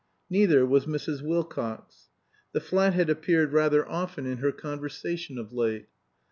[0.31, 1.21] Neither was Mrs.
[1.21, 2.09] Wilcox.
[2.53, 5.89] The flat had appeared rather often in her conversation of late.